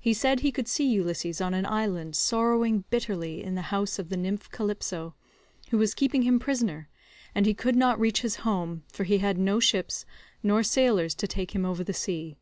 He 0.00 0.12
said 0.12 0.40
he 0.40 0.50
could 0.50 0.66
see 0.66 0.88
Ulysses 0.88 1.40
on 1.40 1.54
an 1.54 1.66
island 1.66 2.16
sorrowing 2.16 2.82
bitterly 2.90 3.44
in 3.44 3.54
the 3.54 3.62
house 3.70 3.96
of 3.96 4.08
the 4.08 4.16
nymph 4.16 4.50
Calypso, 4.50 5.14
who 5.70 5.78
was 5.78 5.94
keeping 5.94 6.22
him 6.22 6.40
prisoner, 6.40 6.88
and 7.32 7.46
he 7.46 7.54
could 7.54 7.76
not 7.76 8.00
reach 8.00 8.22
his 8.22 8.38
home, 8.42 8.82
for 8.92 9.04
he 9.04 9.18
had 9.18 9.38
no 9.38 9.60
ships 9.60 10.04
nor 10.42 10.64
sailors 10.64 11.14
to 11.14 11.28
take 11.28 11.54
him 11.54 11.64
over 11.64 11.84
the 11.84 11.94
sea. 11.94 12.38